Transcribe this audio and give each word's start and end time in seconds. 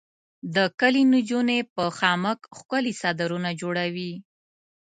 د 0.55 0.57
کلي 0.79 1.01
انجونې 1.07 1.59
په 1.75 1.83
خامک 1.97 2.39
ښکلي 2.57 2.93
څادرونه 3.01 3.49
جوړوي. 3.61 4.13